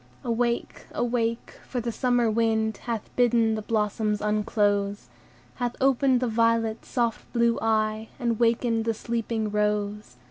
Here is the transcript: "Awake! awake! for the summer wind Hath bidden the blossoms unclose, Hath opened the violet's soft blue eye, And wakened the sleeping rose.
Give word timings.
"Awake! 0.23 0.87
awake! 0.95 1.59
for 1.67 1.79
the 1.79 1.91
summer 1.91 2.27
wind 2.27 2.75
Hath 2.85 3.15
bidden 3.15 3.53
the 3.53 3.61
blossoms 3.61 4.19
unclose, 4.19 5.09
Hath 5.57 5.75
opened 5.79 6.21
the 6.21 6.27
violet's 6.27 6.87
soft 6.87 7.31
blue 7.33 7.59
eye, 7.61 8.09
And 8.17 8.39
wakened 8.39 8.85
the 8.85 8.95
sleeping 8.95 9.51
rose. 9.51 10.17